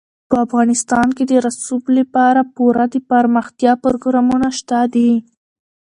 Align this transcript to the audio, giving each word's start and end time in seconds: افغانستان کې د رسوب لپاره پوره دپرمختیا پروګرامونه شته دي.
افغانستان 0.45 1.07
کې 1.17 1.23
د 1.27 1.33
رسوب 1.45 1.83
لپاره 1.99 2.41
پوره 2.55 2.85
دپرمختیا 2.95 3.73
پروګرامونه 3.83 4.49
شته 4.57 4.79
دي. 4.93 5.11